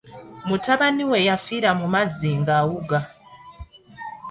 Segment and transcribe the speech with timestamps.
[0.47, 2.99] Mutabani we yafiira mu mazzi ng’awuga.